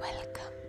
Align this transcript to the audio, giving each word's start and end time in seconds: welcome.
welcome. 0.00 0.59